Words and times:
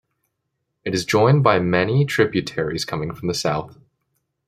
It 0.83 0.95
is 0.95 1.05
joined 1.05 1.43
by 1.43 1.59
many 1.59 2.05
tributaries 2.05 2.85
coming 2.85 3.13
from 3.13 3.27
the 3.27 3.35
south. 3.35 3.77